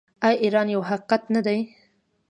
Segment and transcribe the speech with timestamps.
[0.25, 1.59] آیا ایران یو حقیقت نه دی؟